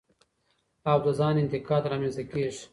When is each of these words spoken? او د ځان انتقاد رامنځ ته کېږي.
او 0.89 0.97
د 1.05 1.07
ځان 1.19 1.35
انتقاد 1.43 1.83
رامنځ 1.91 2.15
ته 2.17 2.23
کېږي. 2.31 2.63